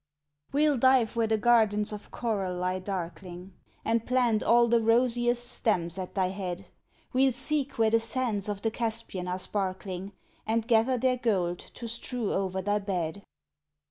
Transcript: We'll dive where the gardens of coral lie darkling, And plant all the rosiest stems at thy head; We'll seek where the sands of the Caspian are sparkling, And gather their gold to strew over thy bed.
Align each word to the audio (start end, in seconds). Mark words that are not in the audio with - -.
We'll 0.51 0.79
dive 0.79 1.15
where 1.15 1.27
the 1.27 1.37
gardens 1.37 1.93
of 1.93 2.09
coral 2.09 2.55
lie 2.57 2.79
darkling, 2.79 3.53
And 3.85 4.03
plant 4.03 4.41
all 4.41 4.67
the 4.67 4.81
rosiest 4.81 5.47
stems 5.47 5.95
at 5.99 6.15
thy 6.15 6.29
head; 6.29 6.65
We'll 7.13 7.33
seek 7.33 7.77
where 7.77 7.91
the 7.91 7.99
sands 7.99 8.49
of 8.49 8.63
the 8.63 8.71
Caspian 8.71 9.27
are 9.27 9.37
sparkling, 9.37 10.13
And 10.47 10.67
gather 10.67 10.97
their 10.97 11.17
gold 11.17 11.59
to 11.59 11.87
strew 11.87 12.33
over 12.33 12.63
thy 12.63 12.79
bed. 12.79 13.21